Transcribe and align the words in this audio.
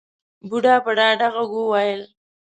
بوډا 0.47 0.75
په 0.85 0.91
ډاډه 0.97 1.27
غږ 1.35 1.51
وويل. 1.57 2.01